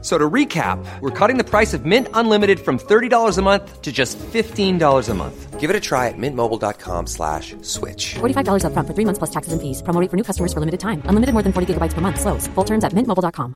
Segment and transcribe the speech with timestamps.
[0.00, 3.90] So to recap, we're cutting the price of Mint Unlimited from $30 a month to
[3.90, 5.58] just $15 a month.
[5.58, 8.14] Give it a try at mintmobile.com slash switch.
[8.14, 9.82] $45 up front for three months plus taxes and fees.
[9.82, 11.02] Promo rate for new customers for limited time.
[11.06, 12.20] Unlimited more than 40 gigabytes per month.
[12.20, 12.46] Slows.
[12.54, 13.54] Full terms at mintmobile.com.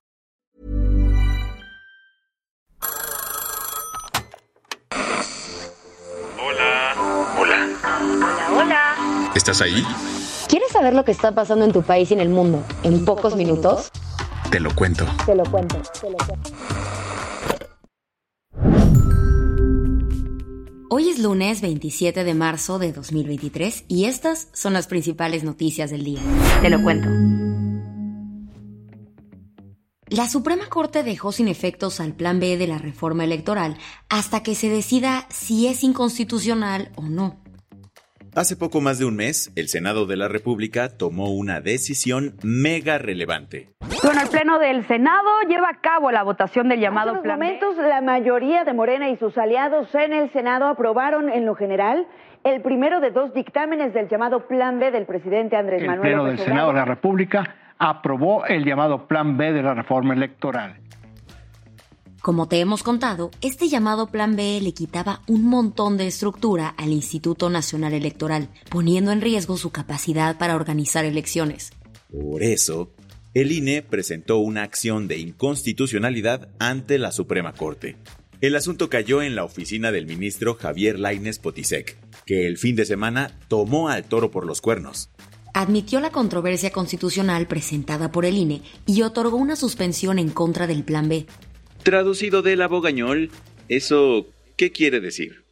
[6.39, 6.95] Hola.
[7.39, 8.51] Hola.
[8.51, 9.33] Hola.
[9.37, 9.85] ¿Estás ahí?
[10.49, 13.37] ¿Quieres saber lo que está pasando en tu país y en el mundo en pocos
[13.37, 13.91] minutos?
[14.53, 15.07] Te lo cuento.
[15.25, 15.81] Te lo cuento.
[15.99, 16.51] Te lo cuento.
[20.91, 26.05] Hoy es lunes 27 de marzo de 2023 y estas son las principales noticias del
[26.05, 26.21] día.
[26.61, 27.09] Te lo cuento.
[30.09, 33.79] La Suprema Corte dejó sin efectos al Plan B de la reforma electoral
[34.11, 37.42] hasta que se decida si es inconstitucional o no.
[38.35, 42.97] Hace poco más de un mes, el Senado de la República tomó una decisión mega
[42.97, 43.69] relevante.
[44.03, 47.39] Bueno, el Pleno del Senado lleva a cabo la votación del llamado Hace unos Plan
[47.39, 47.45] B.
[47.45, 52.07] momentos, la mayoría de Morena y sus aliados en el Senado aprobaron en lo general
[52.43, 56.25] el primero de dos dictámenes del llamado Plan B del presidente Andrés El Manuel Pleno
[56.25, 56.85] del Senado de la.
[56.87, 60.77] República aprobó el llamado Plan B de la reforma electoral.
[62.23, 66.93] Como te hemos contado, este llamado Plan B le quitaba un montón de estructura al
[66.93, 71.73] Instituto Nacional Electoral, poniendo en riesgo su capacidad para organizar elecciones.
[72.13, 72.93] Por eso,
[73.35, 77.97] el INE presentó una acción de inconstitucionalidad ante la Suprema Corte.
[78.41, 82.85] El asunto cayó en la oficina del ministro Javier Lainez Potisek, que el fin de
[82.85, 85.11] semana tomó al toro por los cuernos.
[85.55, 90.85] Admitió la controversia constitucional presentada por el INE y otorgó una suspensión en contra del
[90.85, 91.27] Plan B,
[91.83, 93.31] Traducido del abogañol,
[93.69, 95.43] ¿eso qué quiere decir?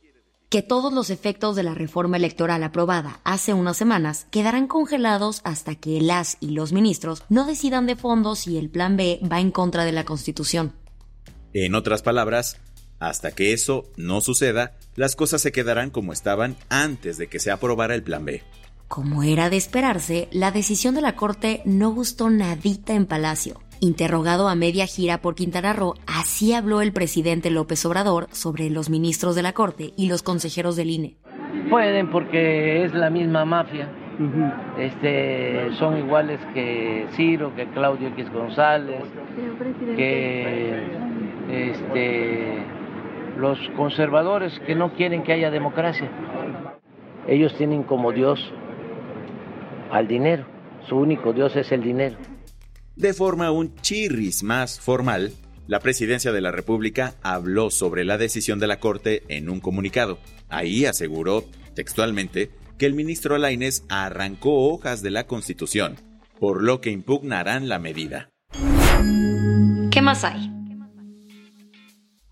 [0.50, 5.76] que todos los efectos de la reforma electoral aprobada hace unas semanas quedarán congelados hasta
[5.76, 9.52] que las y los ministros no decidan de fondo si el Plan B va en
[9.52, 10.72] contra de la Constitución.
[11.52, 12.58] En otras palabras,
[12.98, 17.52] hasta que eso no suceda, las cosas se quedarán como estaban antes de que se
[17.52, 18.42] aprobara el Plan B.
[18.88, 23.60] Como era de esperarse, la decisión de la Corte no gustó nadita en Palacio.
[23.82, 28.90] Interrogado a media gira por Quintana Roo, así habló el presidente López Obrador sobre los
[28.90, 31.16] ministros de la Corte y los consejeros del INE.
[31.70, 33.88] Pueden porque es la misma mafia.
[34.78, 39.02] Este, son iguales que Ciro, que Claudio X González,
[39.96, 40.76] que
[41.50, 42.58] este,
[43.38, 46.10] los conservadores que no quieren que haya democracia.
[47.26, 48.52] Ellos tienen como Dios
[49.90, 50.44] al dinero.
[50.86, 52.16] Su único Dios es el dinero.
[53.00, 55.32] De forma un chirris más formal,
[55.66, 60.18] la presidencia de la República habló sobre la decisión de la Corte en un comunicado.
[60.50, 65.96] Ahí aseguró, textualmente, que el ministro Lainez arrancó hojas de la Constitución,
[66.38, 68.28] por lo que impugnarán la medida.
[69.90, 70.52] ¿Qué más hay?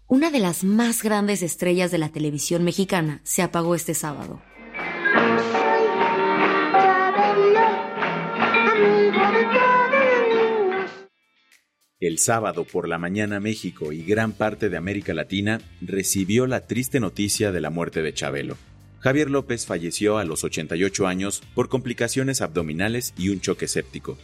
[0.06, 4.42] Una de las más grandes estrellas de la televisión mexicana se apagó este sábado.
[12.00, 17.00] El sábado por la mañana México y gran parte de América Latina recibió la triste
[17.00, 18.56] noticia de la muerte de Chabelo.
[19.00, 24.16] Javier López falleció a los 88 años por complicaciones abdominales y un choque séptico.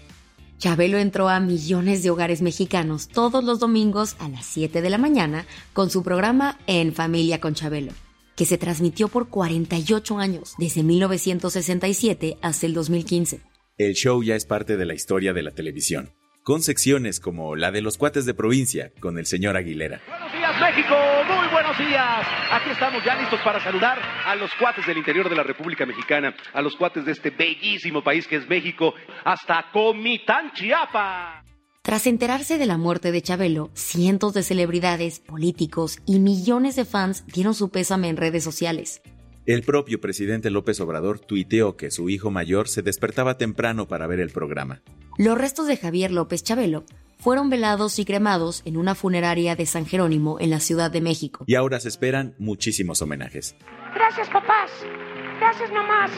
[0.59, 4.99] Chabelo entró a millones de hogares mexicanos todos los domingos a las 7 de la
[4.99, 7.91] mañana con su programa En Familia con Chabelo,
[8.37, 13.41] que se transmitió por 48 años, desde 1967 hasta el 2015.
[13.79, 16.13] El show ya es parte de la historia de la televisión,
[16.45, 20.03] con secciones como la de los cuates de provincia con el señor Aguilera.
[20.07, 20.95] Buenos días México,
[21.27, 22.27] muy buenos días.
[22.53, 26.35] Aquí estamos ya listos para saludar a los cuates del interior de la República Mexicana,
[26.53, 28.93] a los cuates de este bellísimo país que es México,
[29.25, 31.43] hasta Comitán, Chiapas.
[31.81, 37.25] Tras enterarse de la muerte de Chabelo, cientos de celebridades, políticos y millones de fans
[37.27, 39.01] dieron su pésame en redes sociales.
[39.47, 44.21] El propio presidente López Obrador tuiteó que su hijo mayor se despertaba temprano para ver
[44.21, 44.81] el programa.
[45.17, 46.83] Los restos de Javier López Chabelo
[47.19, 51.45] fueron velados y cremados en una funeraria de San Jerónimo en la Ciudad de México.
[51.47, 53.55] Y ahora se esperan muchísimos homenajes.
[53.95, 54.73] Gracias papás,
[55.39, 56.11] gracias mamás,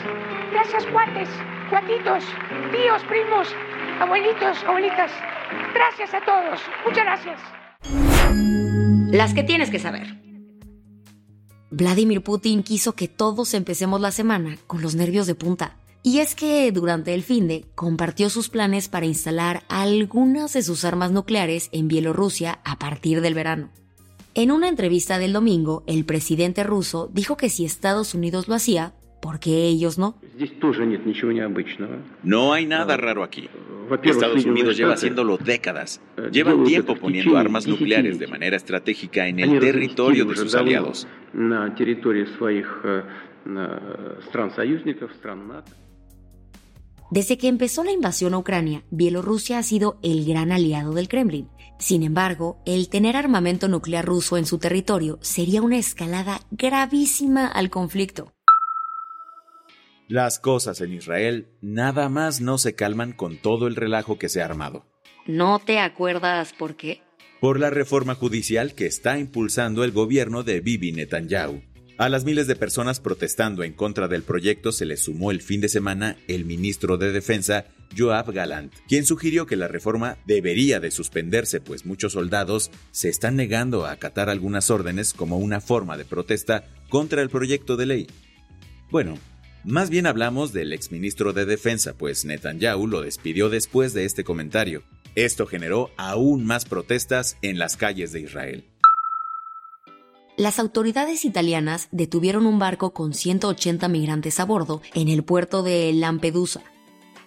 [0.51, 1.29] gracias cuates,
[1.69, 2.23] cuatitos,
[2.71, 3.47] tíos, primos,
[3.99, 5.11] abuelitos, abuelitas.
[5.75, 7.39] Gracias a todos, muchas gracias.
[9.11, 10.07] Las que tienes que saber.
[11.69, 15.75] Vladimir Putin quiso que todos empecemos la semana con los nervios de punta
[16.07, 21.11] Y es que durante el finde compartió sus planes para instalar algunas de sus armas
[21.11, 23.71] nucleares en Bielorrusia a partir del verano.
[24.33, 28.93] En una entrevista del domingo, el presidente ruso dijo que si Estados Unidos lo hacía,
[29.21, 30.15] ¿por qué ellos no?
[32.23, 33.49] No hay nada raro aquí.
[34.01, 35.99] Estados Unidos lleva haciéndolo décadas.
[36.31, 41.05] Lleva tiempo poniendo armas nucleares de manera estratégica en el territorio de sus aliados.
[47.09, 51.49] Desde que empezó la invasión a Ucrania, Bielorrusia ha sido el gran aliado del Kremlin.
[51.79, 57.69] Sin embargo, el tener armamento nuclear ruso en su territorio sería una escalada gravísima al
[57.69, 58.33] conflicto.
[60.09, 64.41] Las cosas en Israel nada más no se calman con todo el relajo que se
[64.41, 64.85] ha armado.
[65.27, 67.01] ¿No te acuerdas por qué?
[67.39, 71.61] Por la reforma judicial que está impulsando el gobierno de Bibi Netanyahu.
[71.97, 75.61] A las miles de personas protestando en contra del proyecto se le sumó el fin
[75.61, 77.65] de semana el ministro de Defensa,
[77.97, 83.35] Joab Galant, quien sugirió que la reforma debería de suspenderse pues muchos soldados se están
[83.35, 88.07] negando a acatar algunas órdenes como una forma de protesta contra el proyecto de ley.
[88.91, 89.17] Bueno,
[89.63, 94.83] más bien hablamos del exministro de Defensa, pues Netanyahu lo despidió después de este comentario.
[95.15, 98.65] Esto generó aún más protestas en las calles de Israel.
[100.37, 105.91] Las autoridades italianas detuvieron un barco con 180 migrantes a bordo en el puerto de
[105.93, 106.61] Lampedusa.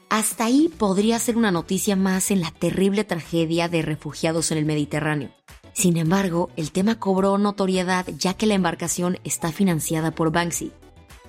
[0.08, 4.64] Hasta ahí podría ser una noticia más en la terrible tragedia de refugiados en el
[4.64, 5.30] Mediterráneo.
[5.72, 10.70] Sin embargo, el tema cobró notoriedad ya que la embarcación está financiada por Banksy.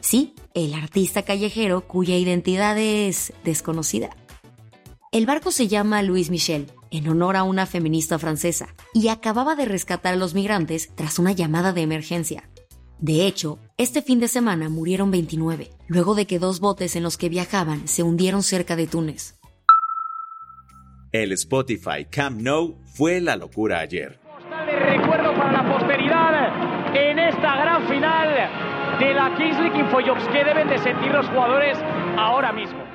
[0.01, 4.15] Sí, el artista callejero cuya identidad es desconocida.
[5.11, 9.65] El barco se llama Louis Michel, en honor a una feminista francesa, y acababa de
[9.65, 12.49] rescatar a los migrantes tras una llamada de emergencia.
[12.99, 17.17] De hecho, este fin de semana murieron 29, luego de que dos botes en los
[17.17, 19.39] que viajaban se hundieron cerca de Túnez.
[21.11, 24.19] El Spotify Camp Nou fue la locura ayer.
[24.65, 26.31] De recuerdo para la posteridad
[26.95, 28.29] en esta gran final
[28.99, 31.77] de la Kings League Infojobs que deben de sentir los jugadores
[32.17, 32.90] ahora mismo.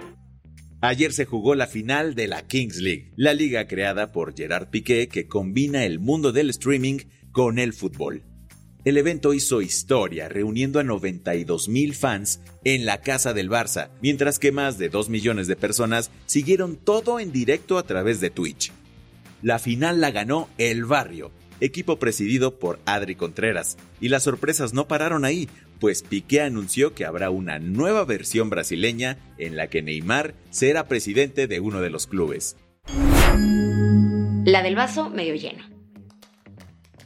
[0.87, 5.09] Ayer se jugó la final de la Kings League, la liga creada por Gerard Piqué
[5.09, 6.99] que combina el mundo del streaming
[7.33, 8.23] con el fútbol.
[8.85, 14.39] El evento hizo historia, reuniendo a 92 mil fans en la casa del Barça, mientras
[14.39, 18.71] que más de 2 millones de personas siguieron todo en directo a través de Twitch.
[19.43, 24.87] La final la ganó El Barrio, equipo presidido por Adri Contreras, y las sorpresas no
[24.87, 25.49] pararon ahí,
[25.81, 31.47] pues Piqué anunció que habrá una nueva versión brasileña en la que Neymar será presidente
[31.47, 32.57] de uno de los clubes.
[34.45, 35.65] La del vaso medio lleno.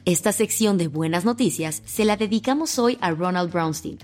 [0.05, 3.99] Esta sección de buenas noticias se la dedicamos hoy a Ronald Brownstein,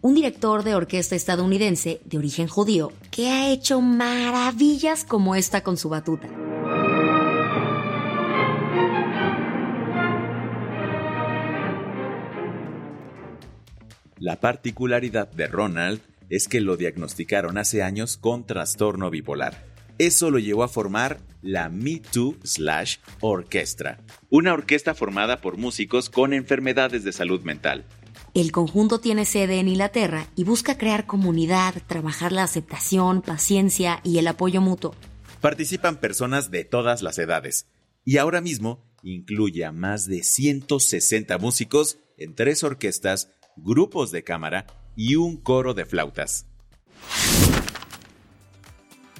[0.00, 5.76] un director de orquesta estadounidense de origen judío que ha hecho maravillas como esta con
[5.76, 6.45] su batuta.
[14.26, 16.00] La particularidad de Ronald
[16.30, 19.64] es que lo diagnosticaron hace años con trastorno bipolar.
[19.98, 26.10] Eso lo llevó a formar la Me Too Slash Orquestra, una orquesta formada por músicos
[26.10, 27.84] con enfermedades de salud mental.
[28.34, 34.18] El conjunto tiene sede en Inglaterra y busca crear comunidad, trabajar la aceptación, paciencia y
[34.18, 34.96] el apoyo mutuo.
[35.40, 37.68] Participan personas de todas las edades
[38.04, 44.66] y ahora mismo incluye a más de 160 músicos en tres orquestas grupos de cámara
[44.94, 46.46] y un coro de flautas.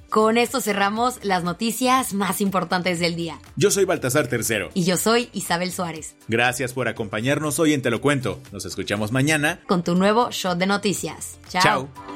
[0.08, 3.38] Con esto cerramos las noticias más importantes del día.
[3.56, 4.70] Yo soy Baltasar Tercero.
[4.72, 6.16] Y yo soy Isabel Suárez.
[6.28, 8.40] Gracias por acompañarnos hoy en Te lo Cuento.
[8.50, 11.38] Nos escuchamos mañana con tu nuevo shot de noticias.
[11.50, 11.62] Chao.
[11.62, 12.15] Chao.